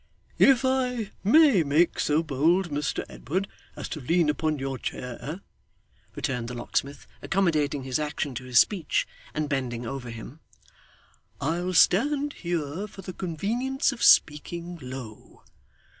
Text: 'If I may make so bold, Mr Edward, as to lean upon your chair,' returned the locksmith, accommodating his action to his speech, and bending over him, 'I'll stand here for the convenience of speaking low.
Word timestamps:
'If 0.39 0.65
I 0.65 1.11
may 1.23 1.61
make 1.61 1.99
so 1.99 2.23
bold, 2.23 2.71
Mr 2.71 3.05
Edward, 3.07 3.47
as 3.75 3.87
to 3.89 3.99
lean 4.01 4.31
upon 4.31 4.57
your 4.57 4.79
chair,' 4.79 5.41
returned 6.15 6.47
the 6.47 6.55
locksmith, 6.55 7.05
accommodating 7.21 7.83
his 7.83 7.99
action 7.99 8.33
to 8.33 8.45
his 8.45 8.57
speech, 8.57 9.07
and 9.35 9.47
bending 9.47 9.85
over 9.85 10.09
him, 10.09 10.39
'I'll 11.39 11.73
stand 11.75 12.33
here 12.33 12.87
for 12.87 13.03
the 13.03 13.13
convenience 13.13 13.91
of 13.91 14.01
speaking 14.01 14.79
low. 14.81 15.43